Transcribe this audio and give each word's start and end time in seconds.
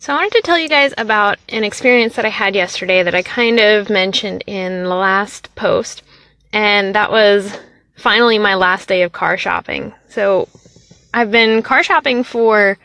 So, 0.00 0.12
I 0.12 0.16
wanted 0.16 0.32
to 0.34 0.42
tell 0.42 0.58
you 0.58 0.68
guys 0.68 0.94
about 0.96 1.38
an 1.48 1.64
experience 1.64 2.14
that 2.14 2.24
I 2.24 2.28
had 2.28 2.54
yesterday 2.54 3.02
that 3.02 3.16
I 3.16 3.22
kind 3.22 3.58
of 3.58 3.90
mentioned 3.90 4.44
in 4.46 4.84
the 4.84 4.94
last 4.94 5.52
post, 5.56 6.02
and 6.52 6.94
that 6.94 7.10
was 7.10 7.58
finally 7.96 8.38
my 8.38 8.54
last 8.54 8.86
day 8.86 9.02
of 9.02 9.10
car 9.10 9.36
shopping. 9.36 9.92
So, 10.08 10.48
I've 11.12 11.32
been 11.32 11.62
car 11.62 11.82
shopping 11.82 12.22
for 12.22 12.78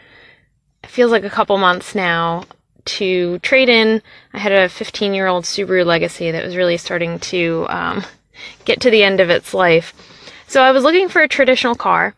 feels 0.88 1.12
like 1.12 1.24
a 1.24 1.30
couple 1.30 1.56
months 1.60 1.94
now 1.94 2.46
to 2.86 3.38
trade 3.40 3.70
in. 3.70 4.02
I 4.34 4.40
had 4.40 4.52
a 4.52 4.68
15 4.68 5.14
year 5.14 5.28
old 5.28 5.44
Subaru 5.44 5.86
Legacy 5.86 6.32
that 6.32 6.44
was 6.44 6.56
really 6.56 6.78
starting 6.78 7.20
to 7.20 7.68
um, 7.70 8.04
get 8.66 8.82
to 8.82 8.90
the 8.90 9.04
end 9.04 9.20
of 9.20 9.30
its 9.30 9.54
life. 9.54 9.94
So 10.48 10.64
I 10.64 10.72
was 10.72 10.84
looking 10.84 11.10
for 11.10 11.22
a 11.22 11.28
traditional 11.28 11.76
car 11.76 12.16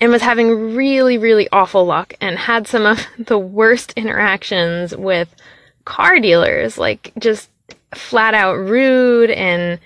and 0.00 0.12
was 0.12 0.22
having 0.22 0.74
really, 0.74 1.18
really 1.18 1.48
awful 1.50 1.84
luck 1.84 2.14
and 2.20 2.38
had 2.38 2.66
some 2.66 2.86
of 2.86 3.06
the 3.18 3.38
worst 3.38 3.92
interactions 3.96 4.96
with 4.96 5.34
car 5.84 6.20
dealers, 6.20 6.78
like 6.78 7.12
just 7.18 7.48
flat 7.94 8.34
out 8.34 8.54
rude 8.54 9.30
and 9.30 9.80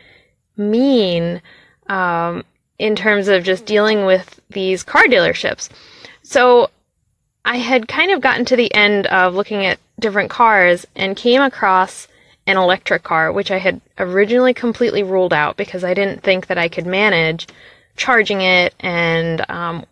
mean 0.57 1.41
um, 1.87 2.45
in 2.79 2.97
terms 2.97 3.29
of 3.29 3.45
just 3.45 3.65
dealing 3.65 4.05
with 4.05 4.41
these 4.51 4.83
car 4.83 5.05
dealerships. 5.05 5.69
So 6.23 6.71
I 7.45 7.59
had 7.59 7.89
kind 7.89 8.11
of 8.11 8.21
gotten 8.21 8.45
to 8.47 8.57
the 8.57 8.73
end 8.75 9.07
of 9.07 9.35
looking 9.35 9.65
at 9.65 9.79
different 9.99 10.31
cars 10.31 10.87
and 10.95 11.17
came 11.17 11.43
across 11.43 12.09
an 12.47 12.57
electric 12.57 13.05
car, 13.05 13.33
which 13.33 13.51
I 13.51 13.59
had 13.59 13.81
originally 13.99 14.53
completely 14.53 15.03
ruled 15.03 15.33
out 15.33 15.57
because 15.57 15.85
I 15.85 15.95
didn't 15.95 16.23
think 16.23 16.49
that 16.49 16.59
I 16.59 16.69
could 16.69 16.87
manage 16.87 17.47
charging 17.97 18.41
it 18.41 18.75
and 18.81 19.49
um, 19.49 19.85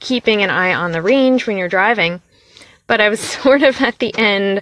keeping 0.00 0.42
an 0.42 0.50
eye 0.50 0.74
on 0.74 0.92
the 0.92 1.02
range 1.02 1.46
when 1.46 1.56
you're 1.56 1.68
driving. 1.68 2.20
But 2.86 3.00
I 3.00 3.08
was 3.08 3.20
sort 3.42 3.62
of 3.62 3.80
at 3.80 3.98
the 3.98 4.16
end. 4.16 4.58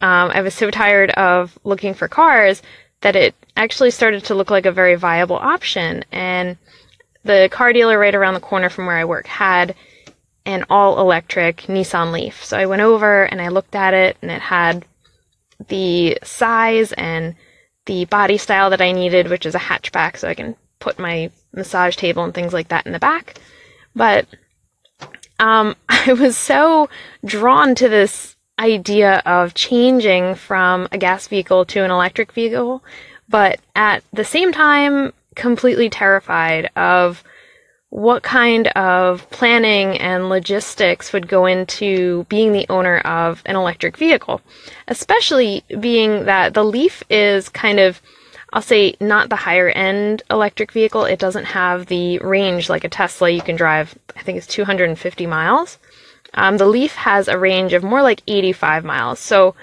Um, 0.00 0.30
I 0.32 0.42
was 0.42 0.54
so 0.54 0.70
tired 0.70 1.10
of 1.10 1.58
looking 1.64 1.94
for 1.94 2.08
cars 2.08 2.62
that 3.00 3.16
it 3.16 3.34
actually 3.56 3.90
started 3.90 4.24
to 4.24 4.34
look 4.34 4.50
like 4.50 4.66
a 4.66 4.72
very 4.72 4.94
viable 4.94 5.36
option. 5.36 6.04
And 6.10 6.56
the 7.24 7.48
car 7.50 7.72
dealer 7.72 7.98
right 7.98 8.14
around 8.14 8.34
the 8.34 8.40
corner 8.40 8.68
from 8.68 8.86
where 8.86 8.96
I 8.96 9.04
work 9.04 9.26
had 9.26 9.74
an 10.46 10.64
all 10.68 11.00
electric 11.00 11.62
Nissan 11.62 12.12
Leaf. 12.12 12.44
So 12.44 12.58
I 12.58 12.66
went 12.66 12.82
over 12.82 13.24
and 13.24 13.40
I 13.40 13.48
looked 13.48 13.74
at 13.74 13.94
it 13.94 14.16
and 14.20 14.30
it 14.30 14.42
had 14.42 14.84
the 15.68 16.18
size 16.22 16.92
and 16.92 17.34
the 17.86 18.04
body 18.06 18.38
style 18.38 18.70
that 18.70 18.80
I 18.80 18.92
needed, 18.92 19.28
which 19.28 19.46
is 19.46 19.54
a 19.54 19.58
hatchback, 19.58 20.16
so 20.16 20.28
I 20.28 20.34
can 20.34 20.56
put 20.80 20.98
my 20.98 21.30
massage 21.52 21.96
table 21.96 22.24
and 22.24 22.34
things 22.34 22.52
like 22.52 22.68
that 22.68 22.86
in 22.86 22.92
the 22.92 22.98
back. 22.98 23.38
But 23.94 24.26
um, 25.38 25.76
I 25.88 26.12
was 26.12 26.36
so 26.36 26.88
drawn 27.24 27.74
to 27.76 27.88
this 27.88 28.36
idea 28.58 29.22
of 29.26 29.54
changing 29.54 30.36
from 30.36 30.88
a 30.92 30.98
gas 30.98 31.26
vehicle 31.26 31.64
to 31.66 31.82
an 31.84 31.90
electric 31.90 32.32
vehicle, 32.32 32.84
but 33.28 33.60
at 33.74 34.04
the 34.12 34.24
same 34.24 34.52
time, 34.52 35.12
completely 35.34 35.90
terrified 35.90 36.70
of 36.76 37.24
what 37.94 38.24
kind 38.24 38.66
of 38.68 39.30
planning 39.30 39.96
and 39.98 40.28
logistics 40.28 41.12
would 41.12 41.28
go 41.28 41.46
into 41.46 42.26
being 42.28 42.52
the 42.52 42.66
owner 42.68 42.98
of 42.98 43.40
an 43.46 43.54
electric 43.54 43.96
vehicle, 43.96 44.40
especially 44.88 45.62
being 45.78 46.24
that 46.24 46.54
the 46.54 46.64
Leaf 46.64 47.04
is 47.08 47.48
kind 47.48 47.78
of, 47.78 48.02
I'll 48.54 48.62
say, 48.62 48.94
not 49.00 49.30
the 49.30 49.36
higher 49.36 49.68
end 49.68 50.22
electric 50.30 50.70
vehicle. 50.70 51.04
It 51.04 51.18
doesn't 51.18 51.44
have 51.46 51.86
the 51.86 52.18
range 52.20 52.70
like 52.70 52.84
a 52.84 52.88
Tesla. 52.88 53.28
You 53.28 53.42
can 53.42 53.56
drive, 53.56 53.98
I 54.16 54.22
think 54.22 54.38
it's 54.38 54.46
250 54.46 55.26
miles. 55.26 55.76
Um, 56.34 56.56
the 56.56 56.66
Leaf 56.66 56.94
has 56.94 57.26
a 57.26 57.36
range 57.36 57.72
of 57.72 57.82
more 57.82 58.00
like 58.00 58.22
85 58.28 58.84
miles. 58.84 59.18
So, 59.18 59.56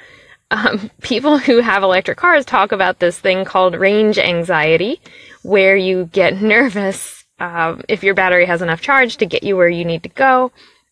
um, 0.52 0.92
people 1.02 1.38
who 1.38 1.62
have 1.62 1.84
electric 1.84 2.18
cars 2.18 2.44
talk 2.44 2.74
about 2.74 3.00
this 3.00 3.18
thing 3.18 3.46
called 3.46 3.76
range 3.76 4.20
anxiety, 4.20 5.00
where 5.42 5.78
you 5.78 6.10
get 6.12 6.42
nervous 6.42 7.24
um, 7.40 7.82
if 7.88 8.04
your 8.04 8.14
battery 8.14 8.46
has 8.46 8.62
enough 8.62 8.82
charge 8.82 9.16
to 9.18 9.26
get 9.26 9.44
you 9.44 9.56
where 9.56 9.70
you 9.70 9.86
need 9.86 10.04
to 10.04 10.10
go, 10.10 10.52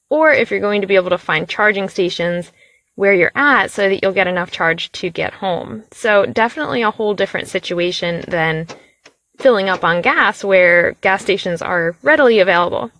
or 0.09 0.31
if 0.31 0.51
you're 0.51 0.61
going 0.61 0.81
to 0.81 0.87
be 0.87 0.95
able 0.95 1.09
to 1.09 1.17
find 1.17 1.49
charging 1.49 1.89
stations 1.89 2.53
where 2.99 3.13
you're 3.13 3.31
at 3.33 3.71
so 3.71 3.87
that 3.87 4.03
you'll 4.03 4.11
get 4.11 4.27
enough 4.27 4.51
charge 4.51 4.91
to 4.91 5.09
get 5.09 5.35
home. 5.35 5.83
So, 5.91 6.25
definitely 6.25 6.81
a 6.81 6.91
whole 6.91 7.13
different 7.13 7.47
situation 7.47 8.25
than 8.27 8.67
filling 9.37 9.69
up 9.69 9.85
on 9.85 10.01
gas 10.01 10.43
where 10.43 10.97
gas 10.99 11.21
stations 11.21 11.61
are 11.61 11.95
readily 12.03 12.39
available. 12.39 12.91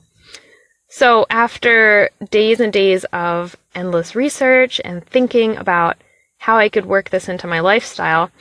So, 0.88 1.26
after 1.30 2.12
days 2.32 2.62
and 2.62 2.72
days 2.72 3.04
of 3.12 3.58
endless 3.76 4.16
research 4.16 4.80
and 4.86 5.06
thinking 5.06 5.58
about 5.58 5.98
how 6.38 6.58
I 6.58 6.70
could 6.70 6.86
work 6.86 7.10
this 7.10 7.28
into 7.28 7.46
my 7.46 7.60
lifestyle, 7.60 8.32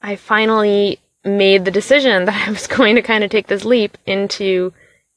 I 0.00 0.14
finally 0.14 1.00
made 1.24 1.64
the 1.64 1.72
decision 1.72 2.24
that 2.26 2.46
I 2.46 2.52
was 2.52 2.68
going 2.68 2.94
to 2.94 3.02
kind 3.02 3.24
of 3.24 3.30
take 3.30 3.48
this 3.48 3.64
leap 3.64 3.98
into 4.06 4.72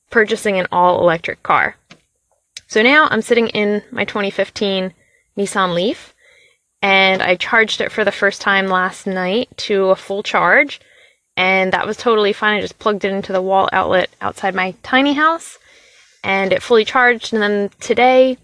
purchasing 0.09 0.57
an 0.57 0.65
all 0.71 0.99
electric 1.01 1.43
car. 1.43 1.75
So 2.65 2.81
now 2.81 3.07
I'm 3.11 3.21
sitting 3.21 3.49
in 3.49 3.83
my 3.91 4.05
2015 4.05 4.91
Nissan 5.37 5.73
Leaf 5.73 6.13
and 6.81 7.21
I 7.21 7.35
charged 7.35 7.81
it 7.81 7.91
for 7.91 8.03
the 8.03 8.11
first 8.11 8.41
time 8.41 8.67
last 8.67 9.07
night 9.07 9.49
to 9.57 9.89
a 9.89 9.95
full 9.95 10.23
charge 10.23 10.79
and 11.35 11.71
that 11.71 11.85
was 11.85 11.97
totally 11.97 12.33
fine. 12.33 12.57
I 12.57 12.61
just 12.61 12.79
plugged 12.79 13.05
it 13.05 13.11
into 13.11 13.31
the 13.31 13.41
wall 13.41 13.69
outlet 13.71 14.09
outside 14.21 14.55
my 14.55 14.73
tiny 14.83 15.13
house 15.13 15.57
and 16.23 16.51
it 16.51 16.63
fully 16.63 16.85
charged 16.85 17.33
and 17.33 17.41
then 17.41 17.69
today 17.79 18.37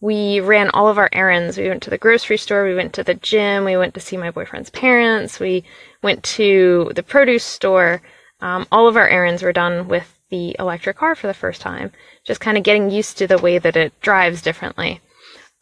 we 0.00 0.38
ran 0.40 0.68
all 0.70 0.88
of 0.88 0.98
our 0.98 1.08
errands. 1.12 1.56
We 1.56 1.68
went 1.68 1.82
to 1.84 1.90
the 1.90 1.96
grocery 1.96 2.36
store, 2.36 2.64
we 2.64 2.74
went 2.74 2.92
to 2.94 3.02
the 3.02 3.14
gym, 3.14 3.64
we 3.64 3.78
went 3.78 3.94
to 3.94 4.00
see 4.00 4.18
my 4.18 4.30
boyfriend's 4.30 4.68
parents, 4.68 5.40
we 5.40 5.64
went 6.02 6.22
to 6.24 6.92
the 6.94 7.02
produce 7.02 7.44
store. 7.44 8.02
Um, 8.40 8.66
all 8.70 8.86
of 8.86 8.98
our 8.98 9.08
errands 9.08 9.42
were 9.42 9.54
done 9.54 9.88
with 9.88 10.20
the 10.28 10.54
electric 10.58 10.98
car 10.98 11.14
for 11.14 11.26
the 11.26 11.32
first 11.32 11.62
time, 11.62 11.90
just 12.22 12.40
kind 12.40 12.58
of 12.58 12.64
getting 12.64 12.90
used 12.90 13.16
to 13.16 13.26
the 13.26 13.38
way 13.38 13.56
that 13.56 13.76
it 13.76 13.98
drives 14.02 14.42
differently. 14.42 15.00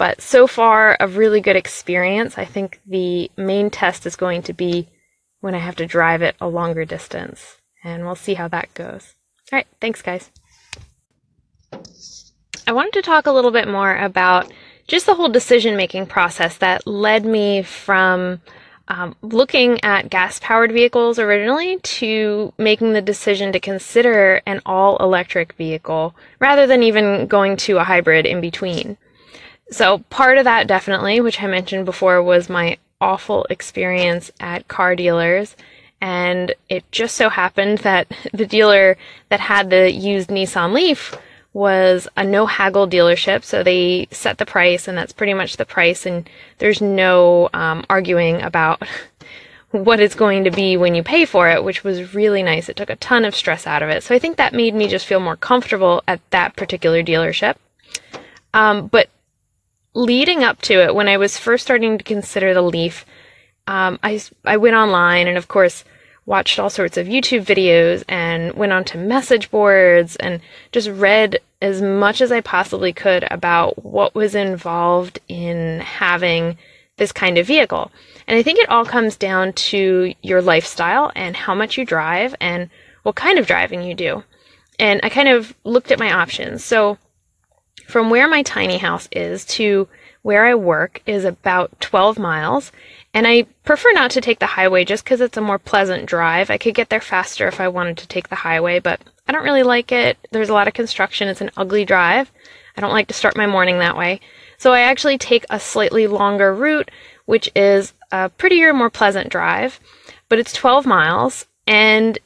But 0.02 0.20
so 0.20 0.48
far, 0.48 0.96
a 0.98 1.06
really 1.06 1.40
good 1.40 1.54
experience. 1.54 2.36
I 2.36 2.44
think 2.44 2.80
the 2.84 3.30
main 3.36 3.70
test 3.70 4.04
is 4.04 4.16
going 4.16 4.42
to 4.42 4.52
be 4.52 4.88
when 5.38 5.54
I 5.54 5.58
have 5.58 5.76
to 5.76 5.86
drive 5.86 6.22
it 6.22 6.34
a 6.40 6.48
longer 6.48 6.84
distance, 6.84 7.58
and 7.84 8.04
we'll 8.04 8.16
see 8.16 8.34
how 8.34 8.48
that 8.48 8.74
goes. 8.74 9.14
All 9.52 9.58
right, 9.58 9.66
thanks, 9.80 10.02
guys. 10.02 10.32
I 12.66 12.72
wanted 12.72 12.94
to 12.94 13.02
talk 13.02 13.26
a 13.26 13.30
little 13.30 13.52
bit 13.52 13.68
more 13.68 13.96
about 13.96 14.52
just 14.88 15.06
the 15.06 15.14
whole 15.14 15.28
decision 15.28 15.76
making 15.76 16.06
process 16.06 16.56
that 16.56 16.84
led 16.84 17.24
me 17.24 17.62
from 17.62 18.40
um, 18.88 19.14
looking 19.22 19.84
at 19.84 20.10
gas 20.10 20.40
powered 20.40 20.72
vehicles 20.72 21.20
originally 21.20 21.78
to 21.78 22.52
making 22.58 22.92
the 22.92 23.02
decision 23.02 23.52
to 23.52 23.60
consider 23.60 24.42
an 24.46 24.62
all 24.66 24.96
electric 24.96 25.52
vehicle 25.52 26.16
rather 26.40 26.66
than 26.66 26.82
even 26.82 27.28
going 27.28 27.56
to 27.58 27.78
a 27.78 27.84
hybrid 27.84 28.26
in 28.26 28.40
between. 28.40 28.98
So, 29.72 29.98
part 30.10 30.36
of 30.36 30.44
that 30.44 30.66
definitely, 30.66 31.20
which 31.20 31.42
I 31.42 31.46
mentioned 31.46 31.86
before, 31.86 32.22
was 32.22 32.50
my 32.50 32.76
awful 33.00 33.46
experience 33.48 34.30
at 34.38 34.68
car 34.68 34.94
dealers. 34.94 35.56
And 36.00 36.54
it 36.68 36.84
just 36.92 37.16
so 37.16 37.30
happened 37.30 37.78
that 37.78 38.08
the 38.32 38.46
dealer 38.46 38.96
that 39.30 39.40
had 39.40 39.70
the 39.70 39.90
used 39.90 40.28
Nissan 40.28 40.72
Leaf 40.72 41.16
was 41.54 42.08
a 42.16 42.24
no 42.24 42.46
haggle 42.46 42.88
dealership. 42.88 43.44
So 43.44 43.62
they 43.62 44.08
set 44.10 44.38
the 44.38 44.46
price, 44.46 44.88
and 44.88 44.96
that's 44.96 45.12
pretty 45.12 45.34
much 45.34 45.56
the 45.56 45.64
price, 45.64 46.06
and 46.06 46.28
there's 46.58 46.80
no 46.80 47.48
um, 47.54 47.84
arguing 47.88 48.42
about 48.42 48.82
what 49.70 50.00
it's 50.00 50.14
going 50.14 50.44
to 50.44 50.50
be 50.50 50.76
when 50.76 50.94
you 50.94 51.02
pay 51.02 51.24
for 51.24 51.48
it, 51.48 51.64
which 51.64 51.82
was 51.82 52.14
really 52.14 52.42
nice. 52.42 52.68
It 52.68 52.76
took 52.76 52.90
a 52.90 52.96
ton 52.96 53.24
of 53.24 53.34
stress 53.34 53.66
out 53.66 53.82
of 53.82 53.88
it. 53.88 54.02
So 54.02 54.14
I 54.14 54.18
think 54.18 54.36
that 54.36 54.52
made 54.52 54.74
me 54.74 54.86
just 54.86 55.06
feel 55.06 55.20
more 55.20 55.36
comfortable 55.36 56.02
at 56.06 56.20
that 56.30 56.56
particular 56.56 57.02
dealership. 57.02 57.56
Um, 58.54 58.88
but 58.88 59.08
leading 59.94 60.42
up 60.42 60.60
to 60.62 60.74
it, 60.74 60.94
when 60.94 61.08
I 61.08 61.16
was 61.16 61.38
first 61.38 61.64
starting 61.64 61.98
to 61.98 62.04
consider 62.04 62.54
the 62.54 62.62
Leaf, 62.62 63.04
um, 63.66 63.98
I, 64.02 64.20
I 64.44 64.56
went 64.56 64.76
online 64.76 65.28
and, 65.28 65.36
of 65.36 65.48
course, 65.48 65.84
watched 66.24 66.58
all 66.58 66.70
sorts 66.70 66.96
of 66.96 67.06
YouTube 67.06 67.44
videos 67.44 68.04
and 68.08 68.52
went 68.54 68.72
onto 68.72 68.98
message 68.98 69.50
boards 69.50 70.16
and 70.16 70.40
just 70.70 70.88
read 70.88 71.40
as 71.60 71.82
much 71.82 72.20
as 72.20 72.32
I 72.32 72.40
possibly 72.40 72.92
could 72.92 73.24
about 73.30 73.84
what 73.84 74.14
was 74.14 74.34
involved 74.34 75.18
in 75.28 75.80
having 75.80 76.58
this 76.96 77.12
kind 77.12 77.38
of 77.38 77.46
vehicle. 77.46 77.90
And 78.26 78.38
I 78.38 78.42
think 78.42 78.58
it 78.58 78.68
all 78.68 78.84
comes 78.84 79.16
down 79.16 79.52
to 79.54 80.14
your 80.22 80.42
lifestyle 80.42 81.10
and 81.16 81.36
how 81.36 81.54
much 81.54 81.76
you 81.76 81.84
drive 81.84 82.34
and 82.40 82.70
what 83.02 83.16
kind 83.16 83.38
of 83.38 83.46
driving 83.46 83.82
you 83.82 83.94
do. 83.94 84.22
And 84.78 85.00
I 85.02 85.08
kind 85.08 85.28
of 85.28 85.54
looked 85.64 85.90
at 85.90 85.98
my 85.98 86.12
options. 86.12 86.64
So 86.64 86.98
from 87.92 88.08
where 88.08 88.26
my 88.26 88.42
tiny 88.42 88.78
house 88.78 89.06
is 89.12 89.44
to 89.44 89.86
where 90.22 90.46
I 90.46 90.54
work 90.54 91.02
is 91.04 91.26
about 91.26 91.78
12 91.80 92.18
miles, 92.18 92.72
and 93.12 93.26
I 93.26 93.42
prefer 93.64 93.92
not 93.92 94.10
to 94.12 94.22
take 94.22 94.38
the 94.38 94.46
highway 94.46 94.86
just 94.86 95.04
because 95.04 95.20
it's 95.20 95.36
a 95.36 95.42
more 95.42 95.58
pleasant 95.58 96.06
drive. 96.06 96.48
I 96.48 96.56
could 96.56 96.74
get 96.74 96.88
there 96.88 97.02
faster 97.02 97.46
if 97.48 97.60
I 97.60 97.68
wanted 97.68 97.98
to 97.98 98.08
take 98.08 98.30
the 98.30 98.36
highway, 98.36 98.78
but 98.78 99.02
I 99.28 99.32
don't 99.32 99.44
really 99.44 99.62
like 99.62 99.92
it. 99.92 100.16
There's 100.30 100.48
a 100.48 100.54
lot 100.54 100.68
of 100.68 100.74
construction. 100.74 101.28
It's 101.28 101.42
an 101.42 101.50
ugly 101.54 101.84
drive. 101.84 102.32
I 102.78 102.80
don't 102.80 102.92
like 102.92 103.08
to 103.08 103.14
start 103.14 103.36
my 103.36 103.46
morning 103.46 103.78
that 103.80 103.98
way. 103.98 104.20
So 104.56 104.72
I 104.72 104.80
actually 104.80 105.18
take 105.18 105.44
a 105.50 105.60
slightly 105.60 106.06
longer 106.06 106.54
route, 106.54 106.90
which 107.26 107.50
is 107.54 107.92
a 108.10 108.30
prettier, 108.30 108.72
more 108.72 108.88
pleasant 108.88 109.28
drive, 109.28 109.78
but 110.30 110.38
it's 110.38 110.54
12 110.54 110.86
miles 110.86 111.44
and 111.66 112.18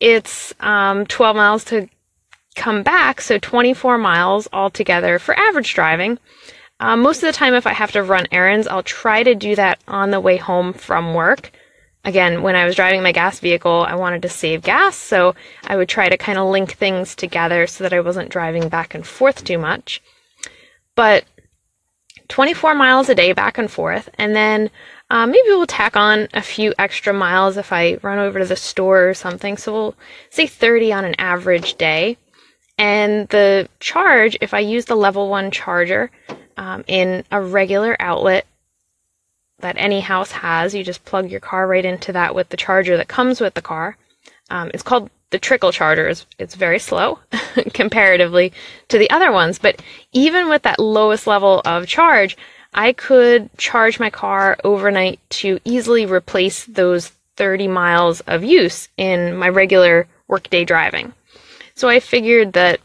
it's 0.00 0.52
um, 0.58 1.06
12 1.06 1.36
miles 1.36 1.64
to 1.66 1.88
come 2.58 2.82
back, 2.82 3.20
so 3.20 3.38
24 3.38 3.96
miles 3.96 4.48
altogether 4.52 5.18
for 5.18 5.38
average 5.38 5.72
driving. 5.74 6.18
Um, 6.80 7.00
most 7.00 7.22
of 7.22 7.28
the 7.28 7.32
time, 7.32 7.54
if 7.54 7.66
I 7.66 7.72
have 7.72 7.92
to 7.92 8.02
run 8.02 8.26
errands, 8.30 8.66
I'll 8.66 8.82
try 8.82 9.22
to 9.22 9.34
do 9.34 9.56
that 9.56 9.78
on 9.88 10.10
the 10.10 10.20
way 10.20 10.36
home 10.36 10.72
from 10.72 11.14
work. 11.14 11.52
Again, 12.04 12.42
when 12.42 12.54
I 12.54 12.64
was 12.64 12.76
driving 12.76 13.02
my 13.02 13.12
gas 13.12 13.40
vehicle, 13.40 13.84
I 13.88 13.94
wanted 13.94 14.22
to 14.22 14.28
save 14.28 14.62
gas, 14.62 14.96
so 14.96 15.34
I 15.66 15.76
would 15.76 15.88
try 15.88 16.08
to 16.08 16.16
kind 16.16 16.38
of 16.38 16.48
link 16.48 16.72
things 16.74 17.14
together 17.14 17.66
so 17.66 17.84
that 17.84 17.92
I 17.92 18.00
wasn't 18.00 18.30
driving 18.30 18.68
back 18.68 18.94
and 18.94 19.06
forth 19.06 19.44
too 19.44 19.58
much. 19.58 20.02
But 20.94 21.24
24 22.28 22.74
miles 22.74 23.08
a 23.08 23.14
day 23.14 23.32
back 23.32 23.58
and 23.58 23.70
forth, 23.70 24.08
and 24.18 24.36
then 24.36 24.70
uh, 25.10 25.26
maybe 25.26 25.48
we'll 25.48 25.66
tack 25.66 25.96
on 25.96 26.28
a 26.34 26.42
few 26.42 26.74
extra 26.78 27.12
miles 27.12 27.56
if 27.56 27.72
I 27.72 27.98
run 28.02 28.18
over 28.18 28.38
to 28.38 28.44
the 28.44 28.56
store 28.56 29.08
or 29.08 29.14
something. 29.14 29.56
So 29.56 29.72
we'll 29.72 29.94
say 30.30 30.46
30 30.46 30.92
on 30.92 31.04
an 31.04 31.14
average 31.18 31.74
day. 31.74 32.18
And 32.78 33.28
the 33.28 33.68
charge, 33.80 34.38
if 34.40 34.54
I 34.54 34.60
use 34.60 34.84
the 34.84 34.94
level 34.94 35.28
one 35.28 35.50
charger 35.50 36.10
um, 36.56 36.84
in 36.86 37.24
a 37.30 37.42
regular 37.42 37.96
outlet 37.98 38.46
that 39.58 39.74
any 39.76 40.00
house 40.00 40.30
has, 40.30 40.74
you 40.74 40.84
just 40.84 41.04
plug 41.04 41.30
your 41.30 41.40
car 41.40 41.66
right 41.66 41.84
into 41.84 42.12
that 42.12 42.34
with 42.34 42.48
the 42.50 42.56
charger 42.56 42.96
that 42.96 43.08
comes 43.08 43.40
with 43.40 43.54
the 43.54 43.62
car. 43.62 43.96
Um, 44.50 44.70
it's 44.72 44.84
called 44.84 45.10
the 45.30 45.38
trickle 45.40 45.72
charger. 45.72 46.08
It's, 46.08 46.24
it's 46.38 46.54
very 46.54 46.78
slow 46.78 47.18
comparatively 47.74 48.52
to 48.88 48.98
the 48.98 49.10
other 49.10 49.32
ones, 49.32 49.58
but 49.58 49.82
even 50.12 50.48
with 50.48 50.62
that 50.62 50.78
lowest 50.78 51.26
level 51.26 51.60
of 51.64 51.88
charge, 51.88 52.36
I 52.72 52.92
could 52.92 53.50
charge 53.58 53.98
my 53.98 54.10
car 54.10 54.56
overnight 54.62 55.18
to 55.30 55.58
easily 55.64 56.06
replace 56.06 56.64
those 56.64 57.08
30 57.36 57.68
miles 57.68 58.20
of 58.20 58.44
use 58.44 58.88
in 58.96 59.36
my 59.36 59.48
regular 59.48 60.06
workday 60.28 60.64
driving. 60.64 61.12
So 61.78 61.88
I 61.88 62.00
figured 62.00 62.54
that 62.54 62.80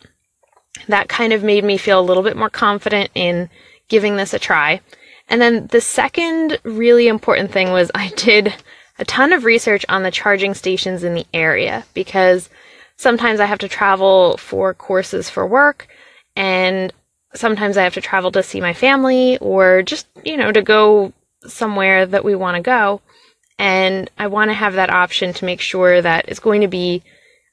that 0.87 1.09
kind 1.09 1.33
of 1.33 1.43
made 1.43 1.63
me 1.63 1.77
feel 1.77 1.99
a 1.99 2.05
little 2.05 2.21
bit 2.21 2.37
more 2.37 2.51
confident 2.51 3.09
in 3.15 3.49
giving 3.89 4.17
this 4.17 4.35
a 4.35 4.39
try. 4.39 4.81
And 5.27 5.41
then 5.41 5.65
the 5.65 5.81
second 5.81 6.59
really 6.61 7.07
important 7.07 7.51
thing 7.51 7.71
was 7.71 7.89
I 7.95 8.09
did 8.09 8.53
a 8.99 9.05
ton 9.05 9.33
of 9.33 9.45
research 9.45 9.83
on 9.89 10.03
the 10.03 10.11
charging 10.11 10.53
stations 10.53 11.03
in 11.03 11.15
the 11.15 11.25
area 11.33 11.85
because 11.95 12.51
sometimes 12.95 13.39
I 13.39 13.47
have 13.47 13.57
to 13.59 13.67
travel 13.67 14.37
for 14.37 14.75
courses 14.75 15.27
for 15.27 15.47
work 15.47 15.87
and 16.35 16.93
sometimes 17.33 17.77
I 17.77 17.83
have 17.85 17.95
to 17.95 18.01
travel 18.01 18.31
to 18.33 18.43
see 18.43 18.61
my 18.61 18.75
family 18.75 19.39
or 19.39 19.81
just, 19.81 20.05
you 20.23 20.37
know, 20.37 20.51
to 20.51 20.61
go 20.61 21.13
somewhere 21.47 22.05
that 22.05 22.23
we 22.23 22.35
want 22.35 22.57
to 22.57 22.61
go. 22.61 23.01
And 23.57 24.11
I 24.19 24.27
want 24.27 24.51
to 24.51 24.55
have 24.55 24.75
that 24.75 24.91
option 24.91 25.33
to 25.33 25.45
make 25.45 25.61
sure 25.61 25.99
that 25.99 26.25
it's 26.27 26.39
going 26.39 26.61
to 26.61 26.67
be 26.67 27.01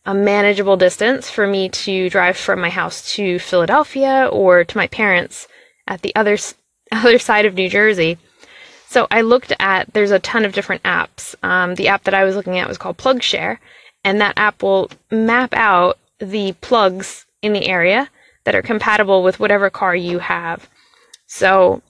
a 0.05 0.15
manageable 0.15 0.77
distance 0.77 1.31
for 1.31 1.47
me 1.47 1.69
to 1.69 2.09
drive 2.09 2.37
from 2.37 2.61
my 2.61 2.71
house 2.71 3.15
to 3.15 3.39
Philadelphia 3.39 4.29
or 4.33 4.65
to 4.65 4.77
my 4.77 4.87
parents 4.87 5.47
at 5.87 6.03
the 6.03 6.15
other 6.15 6.37
other 6.93 7.19
side 7.19 7.47
of 7.47 7.55
New 7.55 7.69
Jersey. 7.69 8.19
So 8.89 9.07
I 9.11 9.21
looked 9.21 9.53
at 9.61 9.93
there's 9.93 10.11
a 10.11 10.19
ton 10.19 10.45
of 10.45 10.53
different 10.53 10.83
apps. 10.83 11.37
Um, 11.45 11.77
the 11.77 11.89
app 11.89 12.05
that 12.05 12.15
I 12.15 12.25
was 12.25 12.35
looking 12.35 12.59
at 12.59 12.69
was 12.69 12.79
called 12.79 12.97
PlugShare, 12.97 13.59
and 14.03 14.21
that 14.21 14.37
app 14.37 14.63
will 14.63 14.91
map 15.11 15.55
out 15.55 15.99
the 16.19 16.53
plugs 16.61 17.27
in 17.41 17.53
the 17.53 17.67
area 17.67 18.11
that 18.45 18.55
are 18.55 18.63
compatible 18.63 19.23
with 19.23 19.39
whatever 19.39 19.71
car 19.71 19.95
you 19.95 20.19
have. 20.19 20.69
So 21.27 21.83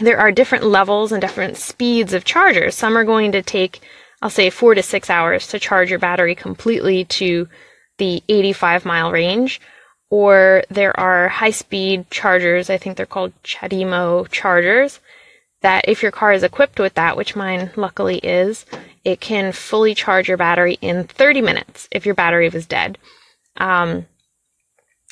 there 0.00 0.18
are 0.18 0.32
different 0.32 0.64
levels 0.64 1.12
and 1.12 1.20
different 1.20 1.56
speeds 1.56 2.12
of 2.12 2.24
chargers. 2.24 2.74
Some 2.74 2.96
are 2.96 3.04
going 3.04 3.32
to 3.32 3.42
take, 3.42 3.80
I'll 4.24 4.30
say, 4.30 4.48
four 4.48 4.74
to 4.74 4.82
six 4.82 5.10
hours 5.10 5.46
to 5.48 5.58
charge 5.58 5.90
your 5.90 5.98
battery 5.98 6.34
completely 6.34 7.04
to 7.04 7.46
the 7.98 8.22
85 8.26 8.86
mile 8.86 9.12
range. 9.12 9.60
Or 10.08 10.64
there 10.70 10.98
are 10.98 11.28
high 11.28 11.50
speed 11.50 12.10
chargers, 12.10 12.70
I 12.70 12.78
think 12.78 12.96
they're 12.96 13.04
called 13.04 13.34
CHAdeMO 13.42 14.30
chargers, 14.30 15.00
that 15.60 15.84
if 15.88 16.02
your 16.02 16.10
car 16.10 16.32
is 16.32 16.42
equipped 16.42 16.80
with 16.80 16.94
that, 16.94 17.18
which 17.18 17.36
mine 17.36 17.70
luckily 17.76 18.16
is, 18.18 18.64
it 19.04 19.20
can 19.20 19.52
fully 19.52 19.94
charge 19.94 20.28
your 20.28 20.38
battery 20.38 20.78
in 20.80 21.04
30 21.04 21.42
minutes 21.42 21.86
if 21.90 22.06
your 22.06 22.14
battery 22.14 22.48
was 22.48 22.64
dead. 22.64 22.96
Um, 23.58 24.06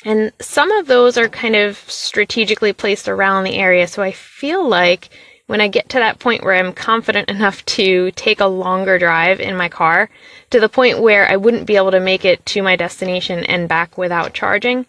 and 0.03 0.33
some 0.41 0.71
of 0.71 0.87
those 0.87 1.19
are 1.19 1.29
kind 1.29 1.55
of 1.55 1.77
strategically 1.87 2.73
placed 2.73 3.07
around 3.07 3.43
the 3.43 3.57
area. 3.57 3.87
So 3.87 4.01
I 4.01 4.11
feel 4.11 4.67
like 4.67 5.09
when 5.47 5.61
I 5.61 5.67
get 5.67 5.89
to 5.89 5.99
that 5.99 6.19
point 6.19 6.43
where 6.43 6.55
I'm 6.55 6.73
confident 6.73 7.29
enough 7.29 7.63
to 7.65 8.11
take 8.11 8.39
a 8.39 8.45
longer 8.45 8.97
drive 8.97 9.39
in 9.39 9.57
my 9.57 9.69
car 9.69 10.09
to 10.51 10.59
the 10.59 10.69
point 10.69 11.01
where 11.01 11.29
I 11.29 11.35
wouldn't 11.35 11.67
be 11.67 11.75
able 11.75 11.91
to 11.91 11.99
make 11.99 12.25
it 12.25 12.45
to 12.47 12.61
my 12.61 12.75
destination 12.75 13.43
and 13.45 13.67
back 13.67 13.97
without 13.97 14.33
charging, 14.33 14.85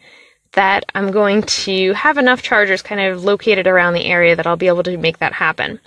that 0.52 0.84
I'm 0.94 1.10
going 1.10 1.42
to 1.42 1.92
have 1.94 2.18
enough 2.18 2.42
chargers 2.42 2.82
kind 2.82 3.00
of 3.00 3.24
located 3.24 3.66
around 3.66 3.94
the 3.94 4.06
area 4.06 4.36
that 4.36 4.46
I'll 4.46 4.56
be 4.56 4.68
able 4.68 4.84
to 4.84 4.96
make 4.96 5.18
that 5.18 5.32
happen. 5.32 5.80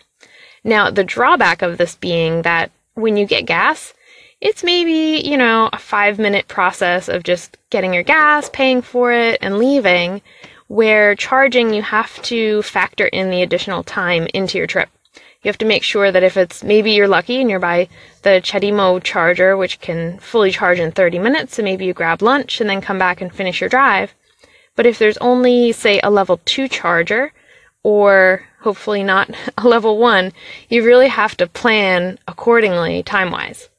Now, 0.63 0.91
the 0.91 1.03
drawback 1.03 1.61
of 1.61 1.77
this 1.77 1.95
being 1.95 2.41
that 2.41 2.71
when 2.93 3.15
you 3.15 3.25
get 3.25 3.45
gas, 3.45 3.93
it's 4.41 4.63
maybe, 4.63 5.25
you 5.27 5.37
know, 5.37 5.69
a 5.71 5.77
five 5.77 6.19
minute 6.19 6.47
process 6.47 7.07
of 7.07 7.23
just 7.23 7.57
getting 7.69 7.93
your 7.93 8.03
gas, 8.03 8.49
paying 8.49 8.81
for 8.81 9.11
it, 9.11 9.39
and 9.41 9.57
leaving, 9.57 10.21
where 10.67 11.15
charging, 11.15 11.73
you 11.73 11.81
have 11.81 12.21
to 12.23 12.61
factor 12.61 13.07
in 13.07 13.29
the 13.29 13.41
additional 13.41 13.83
time 13.83 14.27
into 14.33 14.57
your 14.57 14.67
trip. 14.67 14.89
You 15.41 15.49
have 15.49 15.57
to 15.59 15.65
make 15.65 15.83
sure 15.83 16.11
that 16.11 16.23
if 16.23 16.35
it's 16.35 16.63
maybe 16.63 16.91
you're 16.91 17.07
lucky 17.07 17.39
and 17.39 17.49
you're 17.49 17.59
by 17.59 17.87
the 18.23 18.41
CHAdeMO 18.41 19.03
charger, 19.03 19.55
which 19.55 19.79
can 19.79 20.19
fully 20.19 20.51
charge 20.51 20.79
in 20.79 20.91
30 20.91 21.19
minutes, 21.19 21.55
so 21.55 21.63
maybe 21.63 21.85
you 21.85 21.93
grab 21.93 22.21
lunch 22.21 22.59
and 22.59 22.69
then 22.69 22.81
come 22.81 22.99
back 22.99 23.21
and 23.21 23.33
finish 23.33 23.61
your 23.61 23.69
drive. 23.69 24.13
But 24.75 24.85
if 24.85 24.99
there's 24.99 25.17
only, 25.17 25.71
say, 25.71 25.99
a 26.03 26.09
level 26.09 26.39
2 26.45 26.67
charger, 26.67 27.31
or 27.83 28.43
hopefully 28.61 29.03
not 29.03 29.29
a 29.57 29.67
level 29.67 29.97
1, 29.97 30.33
you 30.69 30.83
really 30.83 31.07
have 31.07 31.37
to 31.37 31.47
plan 31.47 32.19
accordingly 32.27 33.03
time 33.03 33.31
wise. 33.31 33.69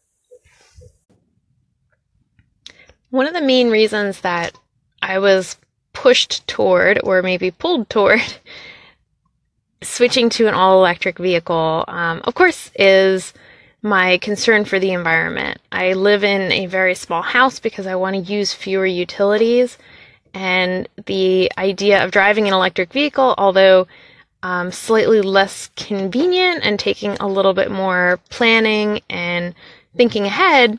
One 3.11 3.27
of 3.27 3.35
the 3.35 3.41
main 3.41 3.71
reasons 3.71 4.21
that 4.21 4.59
I 5.03 5.19
was 5.19 5.57
pushed 5.99 6.47
toward, 6.47 7.01
or 7.03 7.23
maybe 7.23 7.51
pulled 7.51 7.91
toward, 7.91 8.21
switching 9.83 10.31
to 10.31 10.47
an 10.47 10.55
all 10.55 10.79
electric 10.79 11.19
vehicle, 11.19 11.85
um, 11.89 12.21
of 12.23 12.35
course, 12.37 12.71
is 12.77 13.35
my 13.83 14.17
concern 14.19 14.65
for 14.65 14.79
the 14.79 14.93
environment. 14.93 15.61
I 15.73 15.95
live 15.95 16.23
in 16.23 16.53
a 16.53 16.67
very 16.67 16.95
small 16.95 17.23
house 17.23 17.59
because 17.59 17.89
I 17.89 17.97
want 17.97 18.15
to 18.15 18.33
use 18.33 18.55
fewer 18.55 18.87
utilities. 18.87 19.77
And 20.33 20.89
the 21.07 21.51
idea 21.59 22.05
of 22.05 22.13
driving 22.13 22.47
an 22.47 22.55
electric 22.55 22.93
vehicle, 22.93 23.35
although 23.37 23.89
um, 24.45 24.71
slightly 24.71 25.21
less 25.21 25.71
convenient 25.75 26.61
and 26.63 26.79
taking 26.79 27.17
a 27.19 27.27
little 27.27 27.55
bit 27.55 27.73
more 27.73 28.21
planning 28.31 29.01
and 29.11 29.53
thinking 29.97 30.27
ahead, 30.27 30.79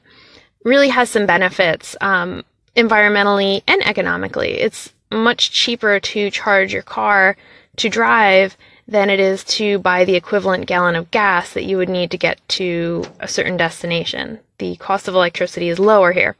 really 0.63 0.89
has 0.89 1.09
some 1.09 1.25
benefits 1.25 1.97
um, 1.99 2.45
environmentally 2.77 3.63
and 3.67 3.85
economically. 3.85 4.53
It's 4.61 4.93
much 5.11 5.51
cheaper 5.51 5.99
to 5.99 6.29
charge 6.29 6.73
your 6.73 6.83
car 6.83 7.35
to 7.77 7.89
drive 7.89 8.55
than 8.87 9.09
it 9.09 9.19
is 9.19 9.43
to 9.43 9.79
buy 9.79 10.03
the 10.03 10.15
equivalent 10.15 10.65
gallon 10.65 10.95
of 10.95 11.11
gas 11.11 11.53
that 11.53 11.63
you 11.63 11.77
would 11.77 11.89
need 11.89 12.11
to 12.11 12.17
get 12.17 12.39
to 12.49 13.03
a 13.19 13.27
certain 13.27 13.55
destination. 13.55 14.39
The 14.57 14.75
cost 14.77 15.07
of 15.07 15.15
electricity 15.15 15.69
is 15.69 15.79
lower 15.79 16.11
here. 16.11 16.35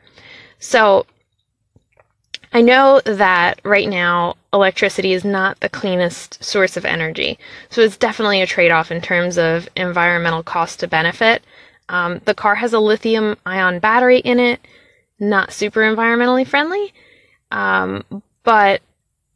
So 0.60 1.06
I 2.52 2.62
know 2.62 3.02
that 3.06 3.62
right 3.64 3.88
now 3.88 4.36
electricity 4.52 5.14
is 5.14 5.24
not 5.24 5.60
the 5.60 5.70
cleanest 5.70 6.44
source 6.44 6.76
of 6.76 6.86
energy. 6.86 7.38
So 7.70 7.82
it's 7.82 7.98
definitely 7.98 8.42
a 8.42 8.48
trade 8.48 8.72
off 8.72 8.92
in 8.92 9.02
terms 9.02 9.38
of 9.38 9.70
environmental 9.76 10.42
cost 10.42 10.80
to 10.80 10.88
benefit. 10.88 11.44
Um, 11.88 12.22
the 12.26 12.34
car 12.34 12.56
has 12.56 12.74
a 12.74 12.80
lithium 12.80 13.38
ion 13.46 13.80
battery 13.80 14.20
in 14.20 14.40
it, 14.40 14.60
not 15.20 15.54
super 15.54 15.82
environmentally 15.82 16.48
friendly. 16.48 16.94
Um, 17.52 18.04
but 18.44 18.82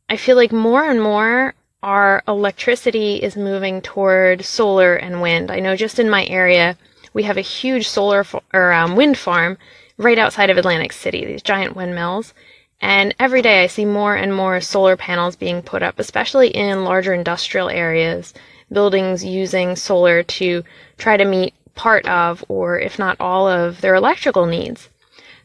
I 0.10 0.18
feel 0.18 0.36
like 0.36 0.52
more 0.52 0.84
and 0.84 1.02
more 1.02 1.54
our 1.82 2.24
electricity 2.28 3.16
is 3.16 3.36
moving 3.36 3.82
toward 3.82 4.46
solar 4.46 4.96
and 4.96 5.22
wind. 5.22 5.52
I 5.52 5.60
know 5.60 5.76
just 5.76 6.00
in 6.00 6.10
my 6.10 6.26
area, 6.26 6.78
we 7.14 7.24
have 7.24 7.38
a 7.38 7.42
huge 7.42 7.88
solar 7.88 8.26
or 8.54 8.72
um, 8.72 8.96
wind 8.96 9.18
farm 9.18 9.58
right 9.98 10.18
outside 10.18 10.50
of 10.50 10.58
Atlantic 10.58 10.94
City, 10.94 11.26
these 11.26 11.42
giant 11.44 11.76
windmills. 11.76 12.34
And 12.82 13.14
every 13.20 13.42
day 13.42 13.64
I 13.64 13.68
see 13.68 13.86
more 13.86 14.16
and 14.16 14.36
more 14.36 14.60
solar 14.62 14.98
panels 14.98 15.36
being 15.36 15.62
put 15.62 15.84
up, 15.84 16.00
especially 16.00 16.50
in 16.50 16.84
larger 16.84 17.14
industrial 17.14 17.70
areas, 17.70 18.34
buildings 18.72 19.24
using 19.24 19.76
solar 19.76 20.24
to 20.24 20.64
try 20.98 21.18
to 21.18 21.26
meet 21.26 21.54
part 21.76 22.08
of, 22.08 22.44
or 22.48 22.80
if 22.80 23.00
not 23.00 23.18
all 23.20 23.48
of, 23.48 23.82
their 23.82 23.96
electrical 23.96 24.46
needs. 24.46 24.90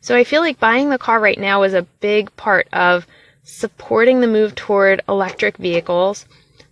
So 0.01 0.17
I 0.17 0.25
feel 0.25 0.41
like 0.41 0.61
buying 0.61 0.91
the 0.91 0.99
car 0.99 1.21
right 1.21 1.39
now 1.39 1.63
is 1.63 1.75
a 1.75 1.83
big 2.01 2.35
part 2.37 2.69
of 2.73 3.07
supporting 3.49 4.21
the 4.21 4.27
move 4.27 4.55
toward 4.55 5.03
electric 5.09 5.57
vehicles, 5.57 6.27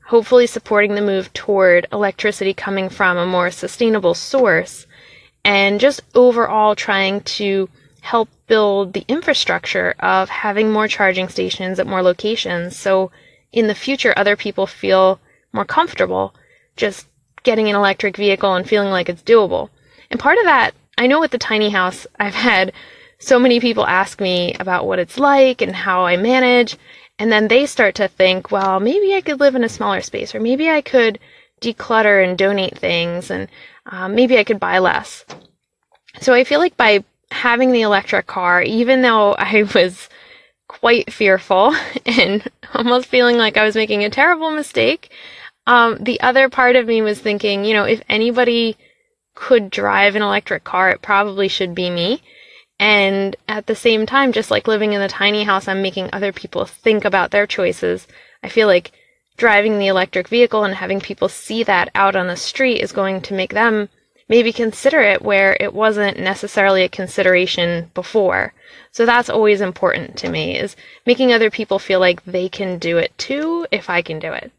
hopefully 0.05 0.47
supporting 0.47 0.95
the 0.95 1.01
move 1.01 1.33
toward 1.33 1.87
electricity 1.91 2.53
coming 2.53 2.91
from 2.91 3.17
a 3.17 3.25
more 3.25 3.51
sustainable 3.51 4.13
source, 4.13 4.87
and 5.43 5.81
just 5.81 6.03
overall 6.15 6.77
trying 6.77 7.21
to 7.23 7.69
help 8.03 8.29
build 8.47 8.93
the 8.93 9.05
infrastructure 9.09 9.95
of 10.01 10.29
having 10.29 10.71
more 10.71 10.87
charging 10.87 11.29
stations 11.29 11.81
at 11.81 11.87
more 11.87 12.03
locations 12.03 12.77
so 12.77 13.11
in 13.53 13.67
the 13.67 13.75
future 13.75 14.15
other 14.17 14.37
people 14.37 14.67
feel 14.67 15.19
more 15.53 15.65
comfortable 15.65 16.33
just 16.77 17.09
getting 17.43 17.69
an 17.69 17.75
electric 17.75 18.17
vehicle 18.17 18.55
and 18.55 18.69
feeling 18.69 18.91
like 18.91 19.09
it's 19.09 19.23
doable. 19.23 19.71
And 20.11 20.21
part 20.21 20.39
of 20.39 20.45
that, 20.45 20.73
I 20.99 21.07
know 21.07 21.21
with 21.21 21.31
the 21.31 21.39
tiny 21.39 21.71
house, 21.71 22.07
I've 22.19 22.35
had 22.35 22.73
so 23.19 23.39
many 23.39 23.61
people 23.61 23.87
ask 23.87 24.21
me 24.21 24.55
about 24.55 24.87
what 24.87 24.99
it's 24.99 25.19
like 25.19 25.63
and 25.63 25.75
how 25.75 26.05
I 26.05 26.17
manage. 26.17 26.77
And 27.19 27.33
then 27.33 27.49
they 27.49 27.67
start 27.67 27.95
to 27.97 28.09
think, 28.09 28.51
well, 28.51 28.79
maybe 28.79 29.15
I 29.15 29.23
could 29.23 29.41
live 29.41 29.55
in 29.55 29.65
a 29.65 29.69
smaller 29.69 30.03
space, 30.03 30.35
or 30.35 30.41
maybe 30.41 30.69
I 30.69 30.83
could 30.83 31.19
declutter 31.61 32.23
and 32.23 32.37
donate 32.37 32.77
things, 32.79 33.31
and 33.31 33.49
um, 33.87 34.15
maybe 34.15 34.37
I 34.37 34.45
could 34.45 34.61
buy 34.61 34.79
less. 34.79 35.25
So 36.21 36.35
I 36.35 36.45
feel 36.45 36.61
like 36.61 36.77
by 36.77 37.05
having 37.31 37.73
the 37.73 37.83
electric 37.83 38.27
car, 38.27 38.63
even 38.63 39.03
though 39.03 39.33
I 39.33 39.63
was 39.75 40.09
quite 40.69 41.13
fearful 41.13 41.75
and 42.07 42.47
almost 42.75 43.07
feeling 43.07 43.39
like 43.39 43.57
I 43.57 43.65
was 43.65 43.77
making 43.77 44.05
a 44.05 44.11
terrible 44.11 44.51
mistake, 44.51 45.11
um, 45.67 45.99
the 46.01 46.21
other 46.21 46.49
part 46.49 46.77
of 46.77 46.87
me 46.87 47.03
was 47.03 47.19
thinking, 47.19 47.65
you 47.65 47.75
know, 47.75 47.85
if 47.85 48.03
anybody 48.09 48.77
could 49.35 49.71
drive 49.71 50.17
an 50.17 50.23
electric 50.23 50.65
car, 50.65 50.91
it 50.91 51.03
probably 51.03 51.49
should 51.49 51.75
be 51.75 51.91
me. 51.91 52.23
And 52.79 53.37
at 53.49 53.67
the 53.67 53.75
same 53.75 54.05
time, 54.07 54.33
just 54.33 54.51
like 54.51 54.69
living 54.69 54.93
in 54.93 55.01
the 55.01 55.09
tiny 55.09 55.45
house, 55.45 55.67
I'm 55.67 55.83
making 55.83 56.11
other 56.13 56.33
people 56.33 56.67
think 56.67 57.05
about 57.05 57.31
their 57.31 57.47
choices. 57.47 58.07
I 58.43 58.49
feel 58.49 58.67
like 58.67 58.93
driving 59.37 59.79
the 59.79 59.87
electric 59.87 60.29
vehicle 60.29 60.65
and 60.65 60.75
having 60.75 61.01
people 61.01 61.29
see 61.29 61.63
that 61.63 61.91
out 61.95 62.17
on 62.17 62.27
the 62.27 62.37
street 62.37 62.81
is 62.81 62.93
going 62.93 63.21
to 63.23 63.35
make 63.35 63.53
them 63.53 63.89
maybe 64.29 64.53
consider 64.53 65.01
it 65.01 65.23
where 65.23 65.57
it 65.61 65.73
wasn't 65.73 66.19
necessarily 66.19 66.83
a 66.83 66.89
consideration 66.89 67.91
before. 67.95 68.53
So 68.91 69.07
that's 69.07 69.31
always 69.31 69.61
important 69.61 70.17
to 70.19 70.29
me 70.29 70.59
is 70.59 70.77
making 71.05 71.33
other 71.33 71.51
people 71.51 71.79
feel 71.79 72.01
like 72.01 72.25
they 72.25 72.49
can 72.49 72.79
do 72.79 72.99
it 72.99 73.17
too 73.19 73.67
if 73.71 73.89
I 73.89 74.03
can 74.03 74.19
do 74.19 74.33
it. 74.33 74.51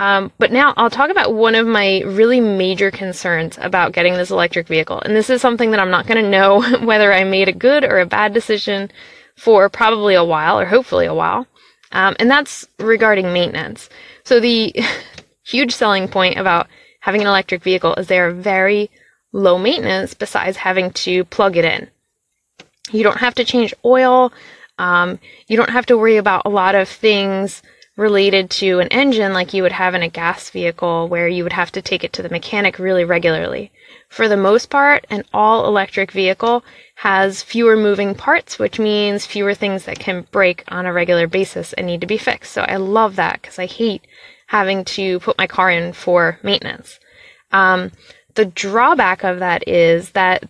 Um, 0.00 0.32
but 0.38 0.50
now 0.50 0.72
I'll 0.78 0.88
talk 0.88 1.10
about 1.10 1.34
one 1.34 1.54
of 1.54 1.66
my 1.66 2.00
really 2.06 2.40
major 2.40 2.90
concerns 2.90 3.58
about 3.60 3.92
getting 3.92 4.14
this 4.14 4.30
electric 4.30 4.66
vehicle. 4.66 4.98
And 4.98 5.14
this 5.14 5.28
is 5.28 5.42
something 5.42 5.72
that 5.72 5.78
I'm 5.78 5.90
not 5.90 6.06
going 6.06 6.24
to 6.24 6.30
know 6.30 6.62
whether 6.86 7.12
I 7.12 7.24
made 7.24 7.50
a 7.50 7.52
good 7.52 7.84
or 7.84 8.00
a 8.00 8.06
bad 8.06 8.32
decision 8.32 8.90
for 9.36 9.68
probably 9.68 10.14
a 10.14 10.24
while, 10.24 10.58
or 10.58 10.64
hopefully 10.64 11.04
a 11.04 11.12
while. 11.12 11.46
Um, 11.92 12.16
and 12.18 12.30
that's 12.30 12.66
regarding 12.78 13.34
maintenance. 13.34 13.90
So 14.24 14.40
the 14.40 14.74
huge 15.44 15.74
selling 15.74 16.08
point 16.08 16.38
about 16.38 16.66
having 17.00 17.20
an 17.20 17.26
electric 17.26 17.62
vehicle 17.62 17.94
is 17.96 18.06
they 18.06 18.20
are 18.20 18.32
very 18.32 18.90
low 19.32 19.58
maintenance 19.58 20.14
besides 20.14 20.56
having 20.56 20.92
to 20.92 21.26
plug 21.26 21.58
it 21.58 21.64
in. 21.66 21.90
You 22.90 23.02
don't 23.02 23.18
have 23.18 23.34
to 23.34 23.44
change 23.44 23.74
oil. 23.84 24.32
Um, 24.78 25.18
you 25.46 25.58
don't 25.58 25.70
have 25.70 25.84
to 25.86 25.98
worry 25.98 26.16
about 26.16 26.42
a 26.46 26.50
lot 26.50 26.74
of 26.74 26.88
things 26.88 27.60
related 28.00 28.48
to 28.48 28.78
an 28.80 28.88
engine 28.88 29.34
like 29.34 29.52
you 29.52 29.62
would 29.62 29.72
have 29.72 29.94
in 29.94 30.02
a 30.02 30.08
gas 30.08 30.48
vehicle 30.48 31.06
where 31.06 31.28
you 31.28 31.42
would 31.42 31.52
have 31.52 31.70
to 31.70 31.82
take 31.82 32.02
it 32.02 32.14
to 32.14 32.22
the 32.22 32.30
mechanic 32.30 32.78
really 32.78 33.04
regularly. 33.04 33.70
For 34.08 34.26
the 34.26 34.38
most 34.38 34.70
part, 34.70 35.06
an 35.10 35.22
all 35.34 35.66
electric 35.66 36.10
vehicle 36.10 36.64
has 36.94 37.42
fewer 37.42 37.76
moving 37.76 38.14
parts, 38.14 38.58
which 38.58 38.78
means 38.78 39.26
fewer 39.26 39.52
things 39.52 39.84
that 39.84 39.98
can 39.98 40.26
break 40.30 40.64
on 40.68 40.86
a 40.86 40.92
regular 40.94 41.26
basis 41.26 41.74
and 41.74 41.86
need 41.86 42.00
to 42.00 42.06
be 42.06 42.16
fixed. 42.16 42.52
So 42.52 42.62
I 42.62 42.76
love 42.76 43.16
that 43.16 43.42
because 43.42 43.58
I 43.58 43.66
hate 43.66 44.06
having 44.46 44.82
to 44.96 45.20
put 45.20 45.36
my 45.36 45.46
car 45.46 45.70
in 45.70 45.92
for 45.92 46.38
maintenance. 46.42 46.98
Um, 47.52 47.92
the 48.34 48.46
drawback 48.46 49.24
of 49.24 49.40
that 49.40 49.68
is 49.68 50.12
that 50.12 50.48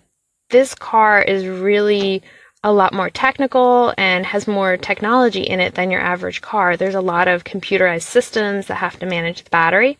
this 0.50 0.73
car 0.76 1.21
is 1.21 1.47
really 1.47 2.23
a 2.62 2.73
lot 2.73 2.93
more 2.93 3.09
technical 3.09 3.95
and 3.97 4.26
has 4.26 4.47
more 4.47 4.76
technology 4.76 5.43
in 5.43 5.61
it 5.61 5.75
than 5.75 5.90
your 5.90 6.00
average 6.00 6.43
car. 6.43 6.76
There's 6.76 6.95
a 6.95 7.00
lot 7.00 7.26
of 7.26 7.45
computerized 7.45 8.02
systems 8.02 8.67
that 8.67 8.76
have 8.76 8.99
to 8.99 9.07
manage 9.07 9.45
the 9.45 9.50
battery. 9.50 9.99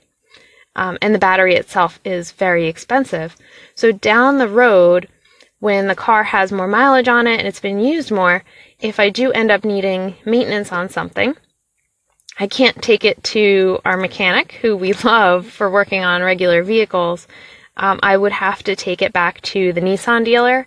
Um, 0.77 0.99
and 1.03 1.15
the 1.15 1.19
battery 1.19 1.55
itself 1.57 1.99
is 2.05 2.33
very 2.33 2.69
expensive. 2.69 3.37
So 3.75 3.93
down 3.93 4.39
the 4.39 4.49
road, 4.49 5.09
when 5.59 5.89
the 5.89 5.95
car 5.95 6.23
has 6.23 6.53
more 6.53 6.69
mileage 6.69 7.09
on 7.09 7.27
it 7.27 7.39
and 7.39 7.49
it's 7.49 7.61
been 7.61 7.81
used 7.81 8.11
more, 8.11 8.45
if 8.79 9.01
I 9.01 9.11
do 9.11 9.33
end 9.33 9.51
up 9.51 9.65
needing 9.65 10.17
maintenance 10.25 10.73
on 10.73 10.89
something, 10.89 11.35
I 12.39 12.47
can't 12.47 12.81
take 12.83 13.05
it 13.05 13.23
to 13.25 13.81
our 13.85 13.97
mechanic, 13.97 14.53
who 14.53 14.77
we 14.77 14.93
love 15.05 15.47
for 15.47 15.71
working 15.71 16.05
on 16.05 16.23
regular 16.23 16.63
vehicles. 16.63 17.27
Um, 17.77 17.99
I 18.03 18.17
would 18.17 18.33
have 18.33 18.63
to 18.65 18.77
take 18.77 19.03
it 19.03 19.13
back 19.13 19.41
to 19.43 19.73
the 19.73 19.81
Nissan 19.81 20.25
dealer 20.25 20.67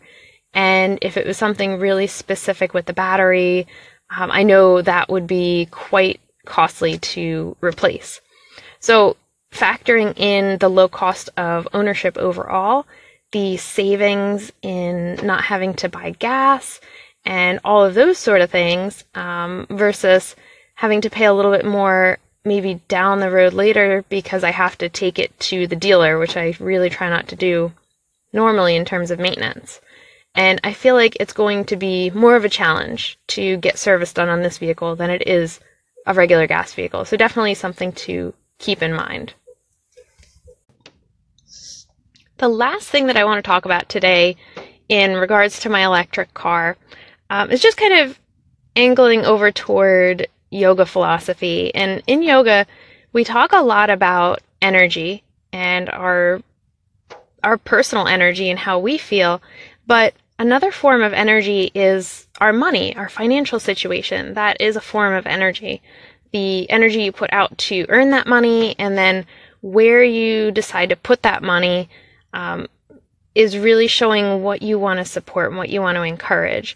and 0.54 1.00
if 1.02 1.18
it 1.18 1.26
was 1.26 1.38
something 1.38 1.80
really 1.80 2.08
specific 2.08 2.74
with 2.74 2.86
the 2.86 2.94
battery, 2.94 3.68
um, 4.16 4.32
I 4.32 4.44
know 4.44 4.82
that 4.82 5.10
would 5.10 5.28
be 5.28 5.68
quite 5.72 6.20
costly 6.46 6.98
to 7.00 7.56
replace. 7.62 8.22
So, 8.80 9.18
factoring 9.52 10.18
in 10.18 10.58
the 10.60 10.70
low 10.70 10.88
cost 10.88 11.30
of 11.38 11.68
ownership 11.74 12.18
overall, 12.18 12.86
the 13.32 13.58
savings 13.58 14.52
in 14.62 15.16
not 15.24 15.46
having 15.46 15.74
to 15.76 15.90
buy 15.90 16.12
gas, 16.12 16.80
and 17.26 17.60
all 17.64 17.84
of 17.84 17.94
those 17.94 18.18
sort 18.18 18.42
of 18.42 18.52
things, 18.52 19.04
um, 19.16 19.66
versus 19.70 20.36
having 20.76 21.02
to 21.02 21.10
pay 21.10 21.26
a 21.26 21.34
little 21.34 21.52
bit 21.52 21.66
more 21.66 22.18
maybe 22.46 22.82
down 22.88 23.20
the 23.20 23.32
road 23.32 23.54
later 23.54 24.04
because 24.10 24.44
I 24.44 24.52
have 24.52 24.78
to 24.80 24.90
take 24.90 25.18
it 25.18 25.38
to 25.42 25.66
the 25.66 25.76
dealer, 25.76 26.20
which 26.20 26.36
I 26.36 26.56
really 26.60 26.90
try 26.90 27.10
not 27.10 27.28
to 27.30 27.36
do 27.36 27.72
normally 28.34 28.76
in 28.76 28.84
terms 28.84 29.12
of 29.12 29.20
maintenance. 29.20 29.80
And 30.36 30.60
I 30.64 30.74
feel 30.74 30.96
like 30.96 31.18
it's 31.20 31.34
going 31.34 31.66
to 31.66 31.76
be 31.76 32.10
more 32.12 32.36
of 32.36 32.46
a 32.46 32.50
challenge 32.50 33.20
to 33.28 33.58
get 33.58 33.78
service 33.78 34.14
done 34.14 34.30
on 34.30 34.42
this 34.42 34.58
vehicle 34.58 34.96
than 34.96 35.10
it 35.10 35.28
is 35.28 35.60
a 36.06 36.14
regular 36.14 36.48
gas 36.48 36.74
vehicle. 36.74 37.06
So 37.06 37.18
definitely 37.18 37.54
something 37.54 37.92
to 37.94 38.34
keep 38.58 38.82
in 38.82 38.94
mind. 38.94 39.34
The 42.38 42.50
last 42.50 42.90
thing 42.90 43.08
that 43.08 43.18
I 43.18 43.26
want 43.26 43.44
to 43.44 43.48
talk 43.48 43.66
about 43.66 43.90
today 43.90 44.36
in 44.90 45.16
regards 45.16 45.60
to 45.62 45.70
my 45.70 45.86
electric 45.86 46.34
car 46.34 46.78
um, 47.30 47.52
is 47.52 47.62
just 47.62 47.78
kind 47.78 48.00
of 48.00 48.20
angling 48.76 49.26
over 49.26 49.52
toward 49.52 50.28
yoga 50.50 50.86
philosophy. 50.86 51.74
And 51.74 52.02
in 52.08 52.24
yoga, 52.24 52.66
we 53.12 53.24
talk 53.24 53.54
a 53.54 53.62
lot 53.62 53.90
about 53.90 54.42
energy 54.62 55.24
and 55.52 55.90
our 55.90 56.42
our 57.44 57.58
personal 57.58 58.08
energy 58.08 58.50
and 58.50 58.58
how 58.58 58.80
we 58.80 58.98
feel, 58.98 59.42
but 59.86 60.14
Another 60.44 60.74
form 60.74 61.02
of 61.02 61.14
energy 61.14 61.72
is 61.74 62.28
our 62.42 62.52
money, 62.52 62.94
our 62.98 63.08
financial 63.08 63.62
situation. 63.62 64.34
That 64.34 64.60
is 64.60 64.76
a 64.76 64.82
form 64.82 65.14
of 65.14 65.26
energy. 65.26 65.82
The 66.34 66.70
energy 66.70 67.04
you 67.04 67.14
put 67.14 67.32
out 67.32 67.58
to 67.60 67.86
earn 67.88 68.10
that 68.10 68.28
money 68.28 68.76
and 68.78 68.98
then 68.98 69.26
where 69.62 70.04
you 70.04 70.52
decide 70.52 70.90
to 70.90 70.98
put 70.98 71.22
that 71.22 71.44
money 71.44 71.88
um, 72.34 72.68
is 73.34 73.58
really 73.58 73.88
showing 73.88 74.44
what 74.44 74.62
you 74.62 74.78
want 74.78 74.98
to 74.98 75.06
support 75.06 75.48
and 75.48 75.58
what 75.58 75.70
you 75.70 75.80
want 75.80 75.96
to 75.96 76.02
encourage. 76.02 76.76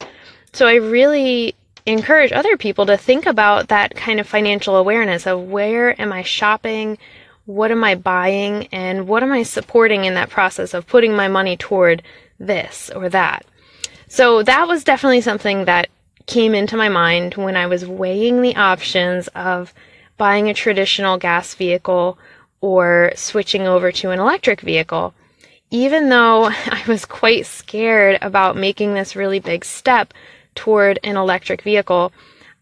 So 0.53 0.65
I 0.65 0.75
really 0.75 1.53
encourage 1.85 2.31
other 2.31 2.55
people 2.55 2.85
to 2.85 2.95
think 2.95 3.25
about 3.25 3.67
that 3.67 3.95
kind 3.95 4.21
of 4.21 4.27
financial 4.29 4.77
awareness 4.77 5.27
of 5.27 5.43
where 5.43 6.01
am 6.01 6.13
I 6.13 6.23
shopping, 6.23 6.97
what 7.43 7.71
am 7.71 7.83
I 7.83 7.95
buying, 7.95 8.67
and 8.67 9.09
what 9.09 9.23
am 9.23 9.33
I 9.33 9.43
supporting 9.43 10.05
in 10.05 10.13
that 10.13 10.29
process 10.29 10.73
of 10.73 10.87
putting 10.87 11.17
my 11.17 11.27
money 11.27 11.57
toward 11.57 12.01
this 12.39 12.89
or 12.95 13.09
that. 13.09 13.45
So 14.07 14.41
that 14.43 14.67
was 14.67 14.83
definitely 14.83 15.21
something 15.21 15.65
that 15.65 15.89
came 16.25 16.53
into 16.53 16.77
my 16.77 16.89
mind 16.89 17.35
when 17.35 17.55
I 17.55 17.67
was 17.67 17.85
weighing 17.85 18.41
the 18.41 18.55
options 18.55 19.27
of 19.29 19.73
buying 20.17 20.49
a 20.49 20.53
traditional 20.53 21.17
gas 21.17 21.53
vehicle 21.53 22.17
or 22.61 23.11
switching 23.15 23.67
over 23.67 23.91
to 23.91 24.11
an 24.11 24.19
electric 24.19 24.61
vehicle. 24.61 25.13
Even 25.69 26.09
though 26.09 26.45
I 26.49 26.83
was 26.87 27.05
quite 27.05 27.45
scared 27.45 28.17
about 28.21 28.57
making 28.57 28.93
this 28.93 29.15
really 29.15 29.39
big 29.39 29.65
step 29.65 30.13
toward 30.55 30.99
an 31.03 31.17
electric 31.17 31.61
vehicle, 31.61 32.11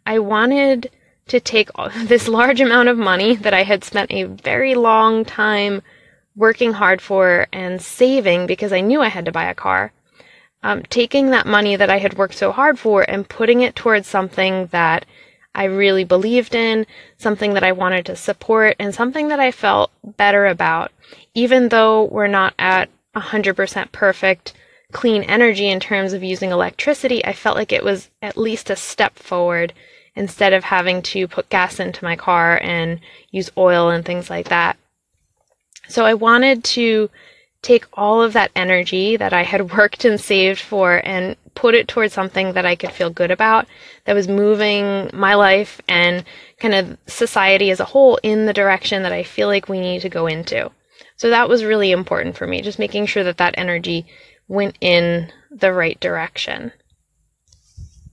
I 0.05 0.19
wanted 0.19 0.91
to 1.27 1.39
take 1.39 1.69
this 1.95 2.27
large 2.27 2.61
amount 2.61 2.89
of 2.89 2.97
money 2.97 3.35
that 3.35 3.53
I 3.53 3.63
had 3.63 3.83
spent 3.83 4.11
a 4.11 4.23
very 4.23 4.75
long 4.75 5.25
time 5.25 5.81
working 6.35 6.73
hard 6.73 7.01
for 7.01 7.47
and 7.53 7.81
saving 7.81 8.45
because 8.45 8.73
I 8.73 8.81
knew 8.81 9.01
I 9.01 9.07
had 9.07 9.25
to 9.25 9.31
buy 9.31 9.45
a 9.45 9.55
car. 9.55 9.93
Um, 10.65 10.81
taking 10.89 11.29
that 11.29 11.45
money 11.45 11.75
that 11.75 11.91
I 11.91 11.99
had 11.99 12.17
worked 12.17 12.33
so 12.33 12.51
hard 12.51 12.79
for 12.79 13.05
and 13.07 13.29
putting 13.29 13.61
it 13.61 13.75
towards 13.75 14.07
something 14.07 14.65
that 14.71 15.05
I 15.53 15.65
really 15.65 16.03
believed 16.03 16.55
in, 16.55 16.87
something 17.19 17.53
that 17.53 17.63
I 17.63 17.71
wanted 17.71 18.07
to 18.07 18.15
support, 18.15 18.75
and 18.79 18.93
something 18.93 19.27
that 19.27 19.39
I 19.39 19.51
felt 19.51 19.91
better 20.03 20.47
about. 20.47 20.91
Even 21.35 21.69
though 21.69 22.05
we're 22.05 22.25
not 22.25 22.55
at 22.57 22.89
100% 23.15 23.91
perfect 23.91 24.53
clean 24.91 25.21
energy 25.21 25.67
in 25.67 25.79
terms 25.79 26.13
of 26.13 26.23
using 26.23 26.49
electricity, 26.49 27.23
I 27.23 27.33
felt 27.33 27.57
like 27.57 27.71
it 27.71 27.83
was 27.83 28.09
at 28.23 28.35
least 28.35 28.71
a 28.71 28.75
step 28.75 29.19
forward 29.19 29.71
instead 30.15 30.51
of 30.51 30.63
having 30.63 31.03
to 31.03 31.27
put 31.27 31.49
gas 31.49 31.79
into 31.79 32.03
my 32.03 32.15
car 32.15 32.59
and 32.63 32.99
use 33.29 33.51
oil 33.55 33.91
and 33.91 34.03
things 34.03 34.31
like 34.31 34.49
that. 34.49 34.77
So 35.87 36.05
I 36.05 36.15
wanted 36.15 36.63
to 36.63 37.11
take 37.65 37.85
all 37.93 38.21
of 38.21 38.33
that 38.33 38.51
energy 38.55 39.17
that 39.17 39.33
I 39.33 39.41
had 39.43 39.71
worked 39.77 40.05
and 40.05 40.21
saved 40.21 40.59
for 40.59 41.01
and 41.03 41.35
put 41.55 41.73
it 41.73 41.87
towards 41.87 42.13
something 42.13 42.53
that 42.53 42.65
I 42.65 42.75
could 42.75 42.91
feel 42.91 43.09
good 43.09 43.31
about, 43.31 43.65
that 44.05 44.13
was 44.13 44.27
moving 44.27 45.09
my 45.13 45.33
life 45.35 45.81
and 45.87 46.23
kind 46.59 46.75
of 46.75 46.97
society 47.07 47.71
as 47.71 47.79
a 47.79 47.85
whole 47.85 48.19
in 48.21 48.45
the 48.45 48.53
direction 48.53 49.03
that 49.03 49.11
I 49.11 49.23
feel 49.23 49.47
like 49.47 49.67
we 49.67 49.79
need 49.79 50.01
to 50.01 50.09
go 50.09 50.27
into. 50.27 50.69
So 51.17 51.29
that 51.29 51.49
was 51.49 51.63
really 51.63 51.91
important 51.91 52.37
for 52.37 52.45
me, 52.45 52.61
just 52.61 52.77
making 52.77 53.07
sure 53.07 53.23
that 53.23 53.37
that 53.37 53.55
energy 53.57 54.05
went 54.47 54.77
in 54.81 55.31
the 55.49 55.73
right 55.73 55.99
direction. 55.99 56.71